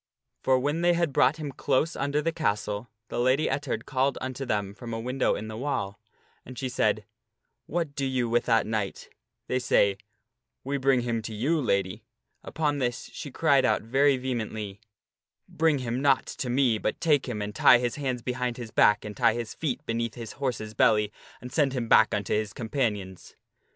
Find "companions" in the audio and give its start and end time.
22.53-23.35